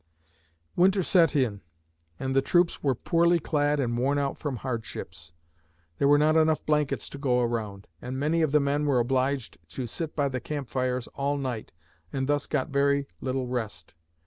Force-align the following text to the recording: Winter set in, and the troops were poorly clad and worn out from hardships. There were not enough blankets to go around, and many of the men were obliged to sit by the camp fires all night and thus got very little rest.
Winter 0.75 1.03
set 1.03 1.35
in, 1.35 1.61
and 2.19 2.35
the 2.35 2.41
troops 2.41 2.81
were 2.81 2.95
poorly 2.95 3.37
clad 3.39 3.79
and 3.79 3.95
worn 3.95 4.17
out 4.17 4.35
from 4.35 4.55
hardships. 4.55 5.31
There 5.99 6.07
were 6.07 6.17
not 6.17 6.35
enough 6.35 6.65
blankets 6.65 7.07
to 7.09 7.19
go 7.19 7.41
around, 7.41 7.85
and 8.01 8.17
many 8.19 8.41
of 8.41 8.51
the 8.51 8.59
men 8.59 8.87
were 8.87 8.97
obliged 8.97 9.59
to 9.75 9.85
sit 9.85 10.15
by 10.15 10.27
the 10.27 10.39
camp 10.41 10.69
fires 10.71 11.05
all 11.09 11.37
night 11.37 11.71
and 12.11 12.25
thus 12.25 12.47
got 12.47 12.69
very 12.69 13.07
little 13.21 13.45
rest. 13.45 13.93